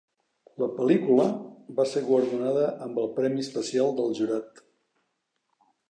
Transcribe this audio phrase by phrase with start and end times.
[0.61, 1.27] La pel·lícula
[1.81, 4.65] va ser guardonada amb el Premi Especial del Jurat.